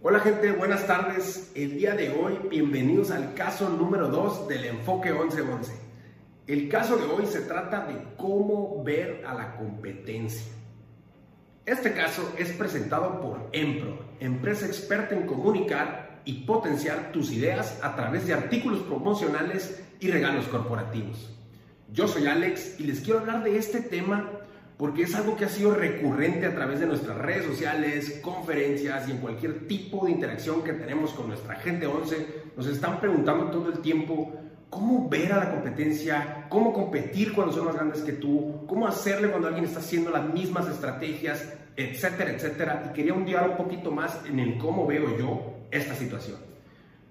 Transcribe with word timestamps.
Hola 0.00 0.20
gente, 0.20 0.52
buenas 0.52 0.86
tardes. 0.86 1.50
El 1.56 1.76
día 1.76 1.96
de 1.96 2.10
hoy, 2.10 2.38
bienvenidos 2.48 3.10
al 3.10 3.34
caso 3.34 3.68
número 3.68 4.06
2 4.06 4.46
del 4.46 4.66
enfoque 4.66 5.10
1111. 5.10 5.72
El 6.46 6.68
caso 6.68 6.96
de 6.98 7.04
hoy 7.04 7.26
se 7.26 7.40
trata 7.40 7.84
de 7.84 7.96
cómo 8.16 8.84
ver 8.84 9.24
a 9.26 9.34
la 9.34 9.56
competencia. 9.56 10.52
Este 11.66 11.94
caso 11.94 12.32
es 12.38 12.52
presentado 12.52 13.20
por 13.20 13.48
Empro, 13.52 13.98
empresa 14.20 14.66
experta 14.66 15.16
en 15.16 15.26
comunicar 15.26 16.20
y 16.24 16.44
potenciar 16.44 17.10
tus 17.10 17.32
ideas 17.32 17.80
a 17.82 17.96
través 17.96 18.24
de 18.24 18.34
artículos 18.34 18.82
promocionales 18.82 19.82
y 19.98 20.12
regalos 20.12 20.46
corporativos. 20.46 21.36
Yo 21.92 22.06
soy 22.06 22.28
Alex 22.28 22.78
y 22.78 22.84
les 22.84 23.00
quiero 23.00 23.18
hablar 23.18 23.42
de 23.42 23.58
este 23.58 23.80
tema 23.80 24.30
porque 24.78 25.02
es 25.02 25.14
algo 25.16 25.36
que 25.36 25.44
ha 25.44 25.48
sido 25.48 25.74
recurrente 25.74 26.46
a 26.46 26.54
través 26.54 26.78
de 26.78 26.86
nuestras 26.86 27.18
redes 27.18 27.44
sociales, 27.44 28.20
conferencias 28.22 29.08
y 29.08 29.10
en 29.10 29.18
cualquier 29.18 29.66
tipo 29.66 30.06
de 30.06 30.12
interacción 30.12 30.62
que 30.62 30.72
tenemos 30.72 31.10
con 31.12 31.26
nuestra 31.26 31.56
gente 31.56 31.86
11. 31.86 32.52
Nos 32.56 32.66
están 32.68 33.00
preguntando 33.00 33.50
todo 33.50 33.70
el 33.70 33.80
tiempo 33.80 34.32
cómo 34.70 35.08
ver 35.08 35.32
a 35.32 35.38
la 35.38 35.50
competencia, 35.50 36.46
cómo 36.48 36.72
competir 36.72 37.32
cuando 37.32 37.52
son 37.52 37.66
más 37.66 37.74
grandes 37.74 38.02
que 38.02 38.12
tú, 38.12 38.64
cómo 38.68 38.86
hacerle 38.86 39.30
cuando 39.30 39.48
alguien 39.48 39.64
está 39.64 39.80
haciendo 39.80 40.10
las 40.10 40.32
mismas 40.32 40.68
estrategias, 40.68 41.52
etcétera, 41.76 42.30
etcétera. 42.30 42.84
Y 42.88 42.92
quería 42.94 43.14
hundiar 43.14 43.50
un 43.50 43.56
poquito 43.56 43.90
más 43.90 44.24
en 44.26 44.38
el 44.38 44.58
cómo 44.58 44.86
veo 44.86 45.18
yo 45.18 45.54
esta 45.72 45.96
situación. 45.96 46.36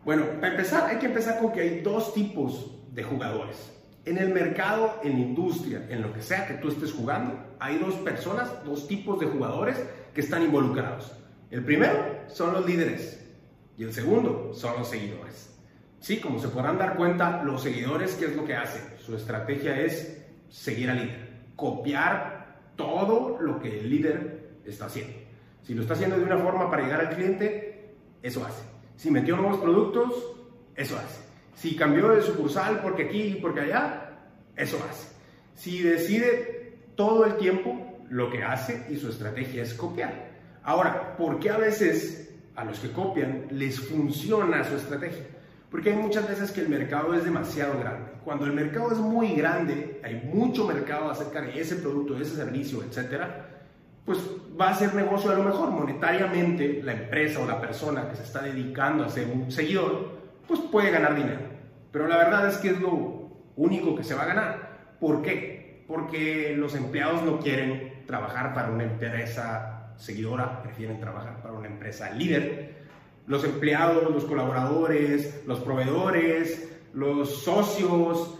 Bueno, 0.05 0.23
para 0.39 0.53
empezar, 0.53 0.89
hay 0.89 0.99
que 0.99 1.08
empezar 1.08 1.38
con 1.38 1.52
que 1.52 1.59
hay 1.59 1.81
dos 1.81 2.13
tipos 2.13 2.72
de 2.94 3.03
jugadores. 3.03 3.77
En 4.07 4.17
el 4.17 4.29
mercado, 4.29 5.02
en 5.03 5.13
la 5.16 5.20
industria, 5.20 5.85
en 5.89 6.02
lo 6.02 6.13
que 6.13 6.21
sea 6.21 6.47
que 6.47 6.53
tú 6.53 6.70
estés 6.70 6.93
jugando, 6.93 7.38
hay 7.59 7.77
dos 7.77 7.93
personas, 7.95 8.63
dos 8.63 8.88
tipos 8.88 9.20
de 9.20 9.25
jugadores 9.25 9.83
que 10.13 10.21
están 10.21 10.43
involucrados. 10.43 11.11
El 11.52 11.66
primero 11.66 12.21
son 12.27 12.53
los 12.53 12.66
líderes 12.66 13.21
y 13.77 13.83
el 13.83 13.91
segundo 13.91 14.53
son 14.53 14.77
los 14.80 14.88
seguidores. 14.88 15.53
Sí, 15.99 16.22
como 16.22 16.39
se 16.39 16.47
podrán 16.47 16.78
dar 16.78 16.95
cuenta, 16.95 17.44
los 17.44 17.61
seguidores, 17.61 18.16
¿qué 18.16 18.28
es 18.28 18.35
lo 18.38 18.45
que 18.45 18.55
hacen? 18.55 18.81
Su 18.97 19.13
estrategia 19.13 19.78
es 19.78 20.25
seguir 20.47 20.89
al 20.89 21.00
líder, 21.00 21.30
copiar 21.58 22.61
todo 22.78 23.38
lo 23.41 23.59
que 23.59 23.81
el 23.81 23.89
líder 23.89 24.52
está 24.63 24.85
haciendo. 24.85 25.17
Si 25.63 25.73
lo 25.73 25.81
está 25.81 25.95
haciendo 25.95 26.17
de 26.17 26.23
una 26.23 26.38
forma 26.38 26.72
para 26.72 26.83
llegar 26.83 27.02
al 27.02 27.13
cliente, 27.13 27.89
eso 28.23 28.45
hace. 28.45 28.63
Si 28.95 29.11
metió 29.11 29.35
nuevos 29.35 29.59
productos, 29.59 30.13
eso 30.78 30.97
hace. 30.97 31.27
Si 31.58 31.75
cambió 31.75 32.09
de 32.09 32.22
sucursal 32.22 32.81
porque 32.81 33.05
aquí 33.05 33.22
y 33.22 33.36
porque 33.36 33.61
allá, 33.61 34.11
eso 34.55 34.77
hace. 34.88 35.08
Si 35.55 35.81
decide 35.81 36.77
todo 36.95 37.25
el 37.25 37.36
tiempo, 37.38 38.05
lo 38.09 38.30
que 38.30 38.44
hace 38.44 38.86
y 38.89 38.97
su 38.97 39.09
estrategia 39.09 39.63
es 39.63 39.73
copiar. 39.73 40.28
Ahora, 40.63 41.17
¿por 41.17 41.39
qué 41.39 41.50
a 41.50 41.58
veces 41.58 42.31
a 42.55 42.63
los 42.63 42.80
que 42.80 42.91
copian 42.91 43.47
les 43.50 43.80
funciona 43.80 44.63
su 44.63 44.75
estrategia? 44.75 45.23
Porque 45.72 45.89
hay 45.89 45.97
muchas 45.97 46.30
veces 46.30 46.52
que 46.52 46.61
el 46.61 46.69
mercado 46.69 47.16
es 47.16 47.23
demasiado 47.23 47.80
grande. 47.80 48.11
Cuando 48.23 48.45
el 48.45 48.53
mercado 48.53 48.91
es 48.91 49.00
muy 49.00 49.33
grande, 49.33 50.00
hay 50.03 50.30
mucho 50.31 50.67
mercado 50.67 51.09
acerca 51.09 51.41
de 51.41 51.59
ese 51.59 51.78
producto, 51.78 52.13
de 52.13 52.22
ese 52.22 52.35
servicio, 52.35 52.83
etcétera, 52.83 53.47
pues 54.05 54.19
va 54.59 54.69
a 54.69 54.75
ser 54.75 54.94
negocio 54.94 55.31
a 55.31 55.35
lo 55.35 55.44
mejor 55.44 55.72
monetariamente 55.72 56.81
la 56.83 56.94
empresa 56.94 57.39
o 57.39 57.47
la 57.47 57.59
persona 57.59 58.08
que 58.09 58.16
se 58.16 58.23
está 58.23 58.44
dedicando 58.44 59.03
a 59.03 59.09
ser 59.09 59.28
un 59.28 59.52
seguidor 59.52 60.16
pues 60.48 60.59
puede 60.59 60.92
ganar 60.92 61.16
dinero. 61.16 61.42
Pero 61.92 62.08
la 62.08 62.17
verdad 62.17 62.48
es 62.48 62.58
que 62.58 62.70
es 62.70 62.80
lo 62.80 63.31
único 63.56 63.95
que 63.95 64.03
se 64.03 64.16
va 64.16 64.23
a 64.23 64.28
ganar. 64.28 64.95
¿Por 65.00 65.22
qué? 65.22 65.84
Porque 65.88 66.56
los 66.58 66.76
empleados 66.76 67.23
no 67.23 67.40
quieren 67.40 68.03
trabajar 68.06 68.53
para 68.53 68.72
una 68.72 68.84
empresa 68.84 69.94
seguidora, 69.98 70.62
prefieren 70.62 71.00
trabajar 71.00 71.42
para 71.42 71.53
una 71.53 71.68
empresa 71.68 72.12
líder. 72.12 72.75
Los 73.25 73.44
empleados, 73.44 74.09
los 74.12 74.25
colaboradores, 74.25 75.44
los 75.45 75.59
proveedores, 75.59 76.70
los 76.94 77.44
socios, 77.44 78.40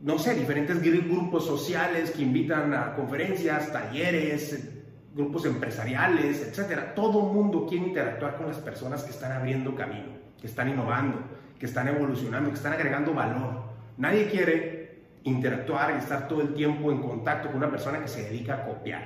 no 0.00 0.18
sé, 0.18 0.34
diferentes 0.34 0.82
grupos 0.82 1.46
sociales 1.46 2.10
que 2.10 2.22
invitan 2.22 2.74
a 2.74 2.94
conferencias, 2.94 3.72
talleres, 3.72 4.70
grupos 5.14 5.46
empresariales, 5.46 6.42
etcétera. 6.42 6.94
Todo 6.94 7.20
mundo 7.22 7.66
quiere 7.66 7.86
interactuar 7.86 8.36
con 8.36 8.48
las 8.48 8.58
personas 8.58 9.04
que 9.04 9.10
están 9.10 9.32
abriendo 9.32 9.74
camino, 9.74 10.08
que 10.40 10.46
están 10.48 10.68
innovando, 10.68 11.18
que 11.58 11.66
están 11.66 11.88
evolucionando, 11.88 12.50
que 12.50 12.56
están 12.56 12.72
agregando 12.72 13.14
valor. 13.14 13.62
Nadie 13.96 14.28
quiere 14.28 14.84
interactuar 15.24 15.94
y 15.94 15.98
estar 15.98 16.28
todo 16.28 16.42
el 16.42 16.54
tiempo 16.54 16.92
en 16.92 17.00
contacto 17.00 17.48
con 17.48 17.56
una 17.56 17.70
persona 17.70 18.00
que 18.00 18.08
se 18.08 18.24
dedica 18.24 18.54
a 18.54 18.64
copiar. 18.64 19.02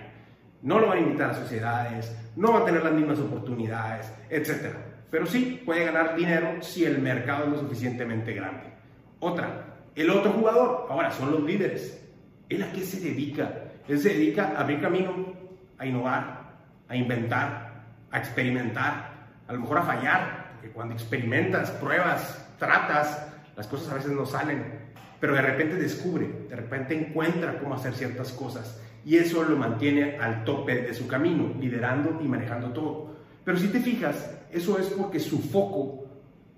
No 0.63 0.79
lo 0.79 0.89
van 0.89 0.99
a 0.99 1.01
invitar 1.03 1.31
a 1.31 1.35
sociedades, 1.35 2.17
no 2.37 2.53
va 2.53 2.61
a 2.61 2.65
tener 2.65 2.83
las 2.83 2.93
mismas 2.93 3.19
oportunidades, 3.21 4.13
etc. 4.29 4.75
Pero 5.11 5.27
sí 5.27 5.63
puede 5.65 5.85
ganar 5.85 6.17
dinero 6.17 6.61
si 6.61 6.85
el 6.85 6.99
mercado 6.99 7.45
es 7.45 7.51
lo 7.51 7.61
suficientemente 7.61 8.33
grande. 8.33 8.65
Otra, 9.21 9.77
el 9.95 10.11
otro 10.11 10.33
jugador, 10.33 10.87
ahora 10.91 11.11
son 11.11 11.31
los 11.31 11.43
líderes. 11.43 12.05
¿Él 12.49 12.63
a 12.63 12.73
qué 12.73 12.83
se 12.83 13.01
dedica? 13.01 13.53
Él 13.87 13.99
se 13.99 14.11
dedica 14.11 14.55
a 14.57 14.61
abrir 14.61 14.81
camino, 14.81 15.33
a 15.79 15.87
innovar, 15.87 16.57
a 16.89 16.97
inventar, 16.97 17.85
a 18.11 18.19
experimentar, 18.19 19.11
a 19.47 19.53
lo 19.53 19.61
mejor 19.61 19.79
a 19.79 19.83
fallar, 19.83 20.48
que 20.61 20.69
cuando 20.69 20.95
experimentas, 20.95 21.71
pruebas, 21.73 22.47
tratas, 22.59 23.27
las 23.57 23.67
cosas 23.67 23.91
a 23.91 23.95
veces 23.95 24.13
no 24.13 24.27
salen, 24.27 24.65
pero 25.21 25.35
de 25.35 25.43
repente 25.43 25.77
descubre, 25.77 26.29
de 26.49 26.57
repente 26.57 26.95
encuentra 26.95 27.59
cómo 27.59 27.75
hacer 27.75 27.95
ciertas 27.95 28.33
cosas 28.33 28.81
y 29.05 29.17
eso 29.17 29.43
lo 29.43 29.57
mantiene 29.57 30.19
al 30.19 30.45
tope 30.45 30.83
de 30.83 30.95
su 30.95 31.07
camino, 31.09 31.55
liderando 31.59 32.21
y 32.23 32.29
manejando 32.29 32.69
todo. 32.71 33.17
Pero 33.45 33.59
si 33.59 33.69
te 33.69 33.81
fijas, 33.81 34.31
eso 34.53 34.79
es 34.79 34.87
porque 34.89 35.19
su 35.19 35.39
foco 35.41 36.05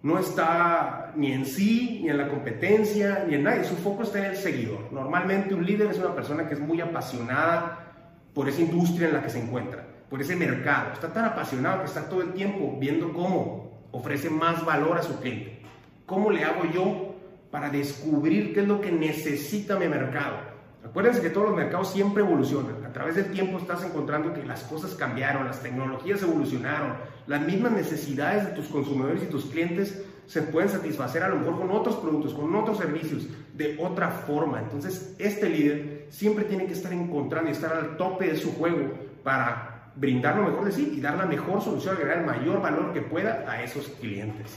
no 0.02 0.18
está 0.18 1.12
ni 1.14 1.32
en 1.32 1.44
sí, 1.44 2.00
ni 2.02 2.10
en 2.10 2.18
la 2.18 2.28
competencia, 2.28 3.24
ni 3.28 3.34
en 3.34 3.44
nadie, 3.44 3.64
su 3.64 3.76
foco 3.76 4.02
está 4.02 4.18
en 4.18 4.24
el 4.26 4.36
seguidor. 4.36 4.92
Normalmente 4.92 5.54
un 5.54 5.64
líder 5.64 5.90
es 5.90 5.98
una 5.98 6.14
persona 6.14 6.48
que 6.48 6.54
es 6.54 6.60
muy 6.60 6.80
apasionada 6.80 7.92
por 8.34 8.48
esa 8.48 8.62
industria 8.62 9.08
en 9.08 9.14
la 9.14 9.22
que 9.22 9.30
se 9.30 9.40
encuentra, 9.40 9.86
por 10.08 10.20
ese 10.20 10.36
mercado. 10.36 10.92
Está 10.94 11.12
tan 11.12 11.26
apasionado 11.26 11.80
que 11.80 11.86
está 11.86 12.08
todo 12.08 12.22
el 12.22 12.32
tiempo 12.32 12.76
viendo 12.80 13.12
cómo 13.12 13.69
ofrece 13.92 14.30
más 14.30 14.64
valor 14.64 14.98
a 14.98 15.02
su 15.02 15.18
cliente. 15.20 15.62
¿Cómo 16.06 16.30
le 16.30 16.44
hago 16.44 16.64
yo 16.72 17.14
para 17.50 17.70
descubrir 17.70 18.52
qué 18.54 18.60
es 18.60 18.68
lo 18.68 18.80
que 18.80 18.92
necesita 18.92 19.78
mi 19.78 19.88
mercado? 19.88 20.36
Acuérdense 20.84 21.20
que 21.20 21.30
todos 21.30 21.48
los 21.48 21.56
mercados 21.56 21.90
siempre 21.90 22.22
evolucionan. 22.22 22.84
A 22.84 22.92
través 22.92 23.14
del 23.14 23.30
tiempo 23.30 23.58
estás 23.58 23.84
encontrando 23.84 24.32
que 24.32 24.42
las 24.44 24.62
cosas 24.62 24.94
cambiaron, 24.94 25.46
las 25.46 25.62
tecnologías 25.62 26.22
evolucionaron, 26.22 26.94
las 27.26 27.42
mismas 27.42 27.72
necesidades 27.72 28.46
de 28.46 28.52
tus 28.52 28.66
consumidores 28.66 29.22
y 29.22 29.26
tus 29.26 29.44
clientes 29.46 30.02
se 30.26 30.42
pueden 30.42 30.68
satisfacer 30.68 31.22
a 31.22 31.28
lo 31.28 31.36
mejor 31.36 31.58
con 31.58 31.70
otros 31.70 31.96
productos, 31.96 32.34
con 32.34 32.54
otros 32.54 32.78
servicios, 32.78 33.26
de 33.54 33.76
otra 33.80 34.08
forma. 34.08 34.60
Entonces, 34.60 35.14
este 35.18 35.48
líder 35.48 36.06
siempre 36.08 36.44
tiene 36.44 36.66
que 36.66 36.72
estar 36.72 36.92
encontrando 36.92 37.50
y 37.50 37.52
estar 37.52 37.72
al 37.72 37.96
tope 37.96 38.28
de 38.28 38.36
su 38.36 38.52
juego 38.54 38.92
para 39.22 39.69
brindar 39.96 40.36
lo 40.36 40.44
mejor 40.44 40.64
de 40.64 40.72
sí 40.72 40.94
y 40.96 41.00
dar 41.00 41.16
la 41.16 41.26
mejor 41.26 41.62
solución, 41.62 41.96
agregar 41.96 42.18
el 42.18 42.26
mayor 42.26 42.60
valor 42.60 42.92
que 42.92 43.02
pueda 43.02 43.44
a 43.48 43.62
esos 43.62 43.88
clientes. 44.00 44.56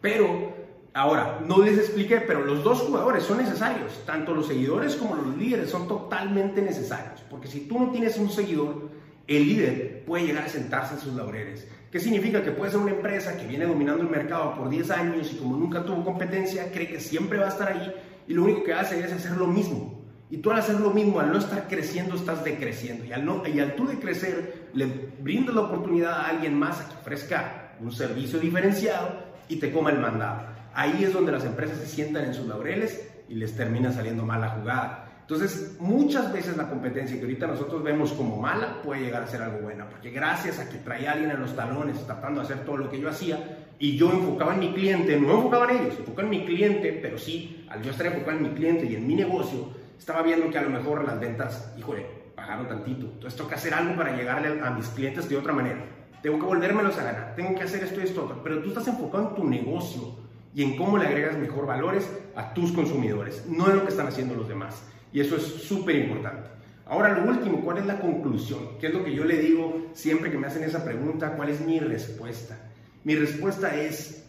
Pero, 0.00 0.52
ahora, 0.94 1.40
no 1.46 1.62
les 1.62 1.78
expliqué, 1.78 2.20
pero 2.20 2.44
los 2.44 2.62
dos 2.62 2.80
jugadores 2.80 3.24
son 3.24 3.38
necesarios, 3.38 4.02
tanto 4.06 4.34
los 4.34 4.46
seguidores 4.46 4.96
como 4.96 5.16
los 5.16 5.36
líderes 5.36 5.70
son 5.70 5.88
totalmente 5.88 6.62
necesarios, 6.62 7.22
porque 7.28 7.48
si 7.48 7.60
tú 7.60 7.78
no 7.78 7.90
tienes 7.90 8.18
un 8.18 8.30
seguidor, 8.30 8.88
el 9.26 9.46
líder 9.46 10.04
puede 10.06 10.26
llegar 10.26 10.44
a 10.44 10.48
sentarse 10.48 10.94
en 10.94 11.00
sus 11.00 11.14
laureles. 11.14 11.68
¿Qué 11.90 12.00
significa? 12.00 12.42
Que 12.42 12.50
puede 12.50 12.70
ser 12.70 12.80
una 12.80 12.92
empresa 12.92 13.36
que 13.36 13.46
viene 13.46 13.66
dominando 13.66 14.02
el 14.02 14.10
mercado 14.10 14.54
por 14.54 14.68
10 14.68 14.90
años 14.90 15.32
y 15.32 15.36
como 15.36 15.56
nunca 15.56 15.84
tuvo 15.84 16.04
competencia, 16.04 16.70
cree 16.70 16.86
que 16.86 17.00
siempre 17.00 17.38
va 17.38 17.46
a 17.46 17.48
estar 17.48 17.68
ahí 17.68 17.94
y 18.26 18.34
lo 18.34 18.44
único 18.44 18.62
que 18.62 18.74
hace 18.74 19.00
es 19.00 19.10
hacer 19.10 19.32
lo 19.32 19.46
mismo 19.46 19.97
y 20.30 20.38
tú 20.38 20.50
al 20.50 20.58
hacer 20.58 20.78
lo 20.80 20.90
mismo, 20.90 21.20
al 21.20 21.32
no 21.32 21.38
estar 21.38 21.68
creciendo, 21.68 22.14
estás 22.14 22.44
decreciendo. 22.44 23.04
Y 23.04 23.12
al, 23.12 23.24
no, 23.24 23.46
y 23.46 23.60
al 23.60 23.74
tú 23.74 23.86
decrecer, 23.86 24.68
le 24.74 24.86
brindas 25.20 25.54
la 25.54 25.62
oportunidad 25.62 26.12
a 26.12 26.28
alguien 26.28 26.58
más 26.58 26.80
a 26.80 26.88
que 26.88 26.94
ofrezca 26.96 27.72
un 27.80 27.92
servicio 27.92 28.38
diferenciado 28.38 29.08
y 29.48 29.56
te 29.56 29.72
coma 29.72 29.90
el 29.90 29.98
mandado. 29.98 30.42
Ahí 30.74 31.02
es 31.02 31.12
donde 31.12 31.32
las 31.32 31.44
empresas 31.44 31.78
se 31.78 31.86
sientan 31.86 32.26
en 32.26 32.34
sus 32.34 32.46
laureles 32.46 33.08
y 33.28 33.34
les 33.34 33.56
termina 33.56 33.90
saliendo 33.90 34.24
mal 34.24 34.40
la 34.40 34.50
jugada. 34.50 35.04
Entonces, 35.22 35.76
muchas 35.78 36.32
veces 36.32 36.56
la 36.56 36.70
competencia 36.70 37.16
que 37.16 37.22
ahorita 37.22 37.46
nosotros 37.46 37.82
vemos 37.82 38.12
como 38.12 38.40
mala 38.40 38.80
puede 38.82 39.02
llegar 39.02 39.22
a 39.22 39.26
ser 39.26 39.42
algo 39.42 39.58
buena, 39.58 39.86
porque 39.86 40.10
gracias 40.10 40.58
a 40.58 40.70
que 40.70 40.78
traía 40.78 41.10
a 41.10 41.12
alguien 41.14 41.30
en 41.30 41.40
los 41.40 41.54
talones 41.54 42.02
tratando 42.06 42.40
de 42.40 42.46
hacer 42.46 42.64
todo 42.64 42.78
lo 42.78 42.90
que 42.90 42.98
yo 42.98 43.10
hacía 43.10 43.66
y 43.78 43.96
yo 43.98 44.10
enfocaba 44.10 44.54
en 44.54 44.60
mi 44.60 44.72
cliente, 44.72 45.20
no 45.20 45.36
enfocaba 45.36 45.70
en 45.70 45.80
ellos, 45.82 45.98
enfocaba 45.98 46.22
en 46.22 46.30
mi 46.30 46.46
cliente, 46.46 46.98
pero 47.02 47.18
sí, 47.18 47.66
al 47.68 47.82
yo 47.82 47.90
estar 47.90 48.06
enfocado 48.06 48.38
en 48.38 48.44
mi 48.44 48.48
cliente 48.50 48.86
y 48.86 48.96
en 48.96 49.06
mi 49.06 49.14
negocio, 49.16 49.68
estaba 49.98 50.22
viendo 50.22 50.50
que 50.50 50.58
a 50.58 50.62
lo 50.62 50.70
mejor 50.70 51.04
las 51.04 51.18
ventas, 51.20 51.72
híjole, 51.76 52.06
pagaron 52.34 52.68
tantito. 52.68 53.06
Entonces 53.06 53.36
tengo 53.36 53.48
que 53.48 53.56
hacer 53.56 53.74
algo 53.74 53.96
para 53.96 54.16
llegarle 54.16 54.60
a 54.60 54.70
mis 54.70 54.86
clientes 54.88 55.28
de 55.28 55.36
otra 55.36 55.52
manera. 55.52 55.84
Tengo 56.22 56.38
que 56.38 56.46
volvérmelos 56.46 56.98
a 56.98 57.04
ganar. 57.04 57.34
Tengo 57.36 57.54
que 57.54 57.64
hacer 57.64 57.82
esto 57.82 58.00
y 58.00 58.04
esto 58.04 58.24
otro. 58.24 58.42
Pero 58.42 58.62
tú 58.62 58.68
estás 58.68 58.88
enfocado 58.88 59.30
en 59.30 59.34
tu 59.34 59.44
negocio 59.44 60.16
y 60.54 60.62
en 60.62 60.76
cómo 60.76 60.98
le 60.98 61.06
agregas 61.06 61.36
mejor 61.36 61.66
valores 61.66 62.08
a 62.34 62.54
tus 62.54 62.72
consumidores, 62.72 63.44
no 63.46 63.68
en 63.70 63.76
lo 63.76 63.82
que 63.82 63.90
están 63.90 64.08
haciendo 64.08 64.34
los 64.34 64.48
demás. 64.48 64.82
Y 65.12 65.20
eso 65.20 65.36
es 65.36 65.42
súper 65.42 65.96
importante. 65.96 66.48
Ahora 66.86 67.18
lo 67.18 67.30
último, 67.30 67.60
¿cuál 67.60 67.78
es 67.78 67.86
la 67.86 68.00
conclusión? 68.00 68.78
¿Qué 68.80 68.86
es 68.86 68.94
lo 68.94 69.04
que 69.04 69.14
yo 69.14 69.24
le 69.24 69.38
digo 69.38 69.88
siempre 69.92 70.30
que 70.30 70.38
me 70.38 70.46
hacen 70.46 70.64
esa 70.64 70.84
pregunta? 70.84 71.34
¿Cuál 71.36 71.50
es 71.50 71.60
mi 71.60 71.78
respuesta? 71.80 72.56
Mi 73.04 73.14
respuesta 73.14 73.76
es, 73.76 74.24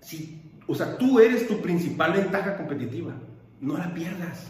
si, 0.00 0.40
o 0.66 0.74
sea, 0.74 0.96
tú 0.96 1.18
eres 1.18 1.48
tu 1.48 1.60
principal 1.60 2.12
ventaja 2.12 2.56
competitiva, 2.56 3.14
no 3.60 3.76
la 3.76 3.92
pierdas. 3.92 4.46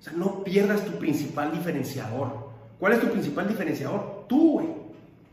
O 0.00 0.02
sea, 0.02 0.14
no 0.14 0.42
pierdas 0.42 0.84
tu 0.84 0.92
principal 0.92 1.52
diferenciador. 1.52 2.50
¿Cuál 2.78 2.94
es 2.94 3.00
tu 3.00 3.08
principal 3.08 3.46
diferenciador? 3.46 4.24
Tú, 4.26 4.52
güey. 4.52 4.68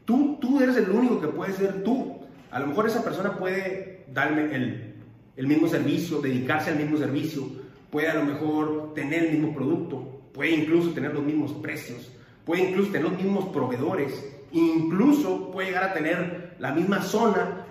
Tú, 0.03 0.37
tú 0.41 0.61
eres 0.61 0.75
el 0.75 0.89
único 0.89 1.21
que 1.21 1.27
puede 1.27 1.53
ser 1.53 1.83
tú. 1.83 2.17
A 2.51 2.59
lo 2.59 2.67
mejor 2.67 2.87
esa 2.87 3.03
persona 3.03 3.37
puede 3.37 4.05
darme 4.13 4.53
el, 4.53 4.95
el 5.37 5.47
mismo 5.47 5.67
servicio, 5.67 6.19
dedicarse 6.19 6.71
al 6.71 6.77
mismo 6.77 6.97
servicio, 6.97 7.43
puede 7.91 8.09
a 8.09 8.15
lo 8.15 8.25
mejor 8.25 8.93
tener 8.93 9.25
el 9.25 9.37
mismo 9.37 9.53
producto, 9.53 10.21
puede 10.33 10.51
incluso 10.51 10.91
tener 10.91 11.13
los 11.13 11.23
mismos 11.23 11.53
precios, 11.53 12.11
puede 12.43 12.69
incluso 12.69 12.91
tener 12.91 13.09
los 13.09 13.21
mismos 13.21 13.45
proveedores, 13.49 14.25
incluso 14.51 15.51
puede 15.51 15.67
llegar 15.67 15.83
a 15.83 15.93
tener 15.93 16.55
la 16.59 16.71
misma 16.71 17.01
zona, 17.03 17.65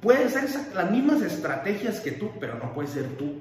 puede 0.00 0.28
ser 0.30 0.48
las 0.74 0.90
mismas 0.90 1.22
estrategias 1.22 2.00
que 2.00 2.12
tú, 2.12 2.30
pero 2.40 2.58
no 2.58 2.74
puede 2.74 2.88
ser 2.88 3.04
tú. 3.16 3.34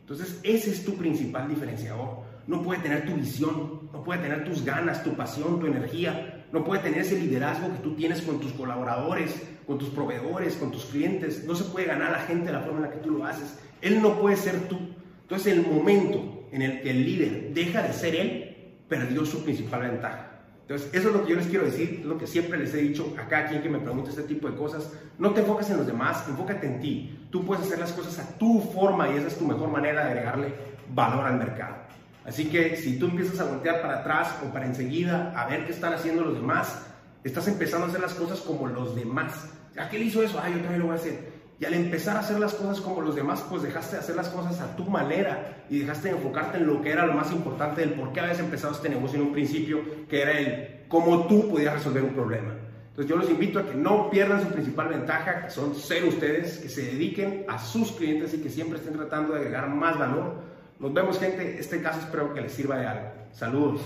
Entonces, 0.00 0.38
ese 0.42 0.70
es 0.70 0.84
tu 0.84 0.94
principal 0.96 1.48
diferenciador. 1.48 2.23
No 2.46 2.62
puede 2.62 2.80
tener 2.80 3.06
tu 3.06 3.14
visión, 3.14 3.88
no 3.92 4.04
puede 4.04 4.20
tener 4.20 4.44
tus 4.44 4.64
ganas, 4.64 5.02
tu 5.02 5.14
pasión, 5.14 5.60
tu 5.60 5.66
energía, 5.66 6.44
no 6.52 6.62
puede 6.64 6.82
tener 6.82 7.00
ese 7.00 7.18
liderazgo 7.18 7.72
que 7.72 7.78
tú 7.78 7.94
tienes 7.94 8.22
con 8.22 8.38
tus 8.38 8.52
colaboradores, 8.52 9.34
con 9.66 9.78
tus 9.78 9.88
proveedores, 9.88 10.54
con 10.54 10.70
tus 10.70 10.84
clientes. 10.84 11.44
No 11.44 11.54
se 11.54 11.64
puede 11.64 11.86
ganar 11.86 12.08
a 12.08 12.18
la 12.18 12.24
gente 12.24 12.46
de 12.46 12.52
la 12.52 12.60
forma 12.60 12.78
en 12.78 12.84
la 12.84 12.90
que 12.90 12.98
tú 12.98 13.10
lo 13.10 13.24
haces. 13.24 13.58
Él 13.80 14.00
no 14.00 14.20
puede 14.20 14.36
ser 14.36 14.68
tú. 14.68 14.78
Entonces, 15.22 15.52
el 15.52 15.66
momento 15.66 16.46
en 16.52 16.62
el 16.62 16.80
que 16.82 16.90
el 16.90 17.04
líder 17.04 17.52
deja 17.54 17.82
de 17.82 17.92
ser 17.92 18.14
él, 18.14 18.76
perdió 18.88 19.24
su 19.24 19.42
principal 19.42 19.82
ventaja. 19.82 20.34
Entonces, 20.62 20.88
eso 20.94 21.08
es 21.08 21.14
lo 21.14 21.24
que 21.24 21.30
yo 21.30 21.36
les 21.36 21.46
quiero 21.46 21.64
decir, 21.64 22.02
lo 22.06 22.16
que 22.16 22.26
siempre 22.26 22.58
les 22.58 22.72
he 22.72 22.78
dicho 22.78 23.14
a 23.18 23.26
cada 23.26 23.48
quien 23.48 23.62
que 23.62 23.68
me 23.68 23.78
pregunte 23.80 24.10
este 24.10 24.22
tipo 24.22 24.48
de 24.48 24.56
cosas. 24.56 24.90
No 25.18 25.32
te 25.32 25.40
enfoques 25.40 25.68
en 25.70 25.76
los 25.76 25.86
demás, 25.86 26.24
enfócate 26.28 26.66
en 26.66 26.80
ti. 26.80 27.26
Tú 27.30 27.44
puedes 27.44 27.66
hacer 27.66 27.80
las 27.80 27.92
cosas 27.92 28.18
a 28.18 28.38
tu 28.38 28.60
forma 28.60 29.08
y 29.10 29.16
esa 29.16 29.26
es 29.26 29.36
tu 29.36 29.44
mejor 29.44 29.68
manera 29.68 30.04
de 30.04 30.10
agregarle 30.12 30.54
valor 30.94 31.26
al 31.26 31.38
mercado. 31.38 31.76
Así 32.24 32.46
que 32.46 32.76
si 32.76 32.98
tú 32.98 33.06
empiezas 33.06 33.38
a 33.40 33.44
voltear 33.44 33.82
para 33.82 34.00
atrás 34.00 34.34
o 34.44 34.52
para 34.52 34.66
enseguida 34.66 35.32
a 35.36 35.46
ver 35.46 35.66
qué 35.66 35.72
están 35.72 35.92
haciendo 35.92 36.22
los 36.24 36.34
demás, 36.34 36.86
estás 37.22 37.48
empezando 37.48 37.86
a 37.86 37.88
hacer 37.88 38.00
las 38.00 38.14
cosas 38.14 38.40
como 38.40 38.66
los 38.66 38.94
demás. 38.94 39.48
¿A 39.76 39.88
qué 39.88 39.96
él 39.96 40.04
hizo 40.04 40.22
eso? 40.22 40.40
Ah, 40.42 40.48
yo 40.48 40.58
también 40.58 40.80
lo 40.80 40.86
voy 40.86 40.96
a 40.96 40.98
hacer. 40.98 41.34
Y 41.60 41.64
al 41.64 41.74
empezar 41.74 42.16
a 42.16 42.20
hacer 42.20 42.38
las 42.40 42.54
cosas 42.54 42.80
como 42.80 43.00
los 43.00 43.14
demás, 43.14 43.44
pues 43.48 43.62
dejaste 43.62 43.96
de 43.96 44.02
hacer 44.02 44.16
las 44.16 44.28
cosas 44.28 44.60
a 44.60 44.74
tu 44.74 44.84
manera 44.84 45.64
y 45.70 45.78
dejaste 45.78 46.08
de 46.08 46.16
enfocarte 46.16 46.58
en 46.58 46.66
lo 46.66 46.82
que 46.82 46.90
era 46.90 47.06
lo 47.06 47.14
más 47.14 47.30
importante 47.30 47.80
del 47.80 47.94
por 47.94 48.12
qué 48.12 48.20
habías 48.20 48.40
empezado 48.40 48.74
este 48.74 48.88
negocio 48.88 49.20
en 49.20 49.26
un 49.26 49.32
principio, 49.32 49.80
que 50.08 50.22
era 50.22 50.32
el 50.32 50.84
cómo 50.88 51.26
tú 51.26 51.48
podías 51.48 51.74
resolver 51.74 52.02
un 52.02 52.14
problema. 52.14 52.54
Entonces 52.88 53.10
yo 53.10 53.16
los 53.16 53.30
invito 53.30 53.58
a 53.58 53.66
que 53.66 53.74
no 53.74 54.10
pierdan 54.10 54.40
su 54.42 54.48
principal 54.48 54.88
ventaja, 54.88 55.44
que 55.44 55.50
son 55.50 55.74
ser 55.74 56.04
ustedes, 56.04 56.58
que 56.58 56.68
se 56.68 56.82
dediquen 56.82 57.44
a 57.48 57.58
sus 57.58 57.92
clientes 57.92 58.34
y 58.34 58.38
que 58.38 58.50
siempre 58.50 58.78
estén 58.78 58.94
tratando 58.94 59.34
de 59.34 59.40
agregar 59.40 59.68
más 59.68 59.98
valor. 59.98 60.53
Nos 60.78 60.92
vemos 60.92 61.18
gente, 61.18 61.58
este 61.58 61.80
caso 61.80 62.00
espero 62.00 62.34
que 62.34 62.40
les 62.40 62.52
sirva 62.52 62.76
de 62.78 62.86
algo. 62.86 63.08
Saludos. 63.32 63.80